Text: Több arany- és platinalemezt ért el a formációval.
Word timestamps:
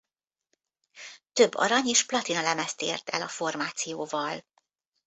Több 1.33 1.55
arany- 1.55 1.87
és 1.87 2.05
platinalemezt 2.05 2.81
ért 2.81 3.09
el 3.09 3.21
a 3.21 3.27
formációval. 3.27 4.45